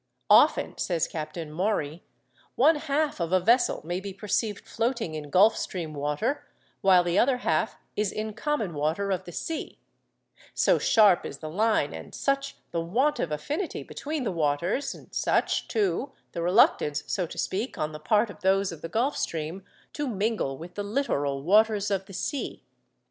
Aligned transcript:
'Often,' 0.31 0.79
says 0.79 1.07
Captain 1.07 1.51
Maury, 1.51 2.01
'one 2.55 2.75
half 2.77 3.19
of 3.19 3.31
a 3.31 3.39
vessel 3.39 3.81
may 3.85 3.99
be 3.99 4.11
perceived 4.15 4.65
floating 4.67 5.13
in 5.13 5.29
Gulf 5.29 5.55
Stream 5.55 5.93
water, 5.93 6.43
while 6.81 7.03
the 7.03 7.19
other 7.19 7.37
half 7.37 7.77
is 7.95 8.11
in 8.11 8.33
common 8.33 8.73
water 8.73 9.11
of 9.11 9.25
the 9.25 9.31
sea—so 9.31 10.79
sharp 10.79 11.23
is 11.23 11.37
the 11.37 11.51
line, 11.51 11.93
and 11.93 12.15
such 12.15 12.57
the 12.71 12.81
want 12.81 13.19
of 13.19 13.31
affinity 13.31 13.83
between 13.83 14.23
the 14.23 14.31
waters, 14.31 14.95
and 14.95 15.13
such, 15.13 15.67
too, 15.67 16.11
the 16.31 16.41
reluctance, 16.41 17.03
so 17.05 17.27
to 17.27 17.37
speak, 17.37 17.77
on 17.77 17.91
the 17.91 17.99
part 17.99 18.31
of 18.31 18.41
those 18.41 18.71
of 18.71 18.81
the 18.81 18.89
Gulf 18.89 19.15
Stream, 19.15 19.63
to 19.93 20.07
mingle 20.07 20.57
with 20.57 20.73
the 20.73 20.81
littoral 20.83 21.43
waters 21.43 21.91
of 21.91 22.07
the 22.07 22.13
sea. 22.13 22.63